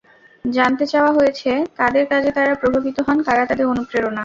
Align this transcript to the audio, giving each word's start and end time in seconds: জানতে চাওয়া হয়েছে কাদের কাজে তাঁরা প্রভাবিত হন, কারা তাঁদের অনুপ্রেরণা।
জানতে 0.45 0.85
চাওয়া 0.91 1.11
হয়েছে 1.17 1.49
কাদের 1.77 2.05
কাজে 2.11 2.29
তাঁরা 2.37 2.53
প্রভাবিত 2.61 2.97
হন, 3.07 3.17
কারা 3.27 3.43
তাঁদের 3.49 3.69
অনুপ্রেরণা। 3.73 4.19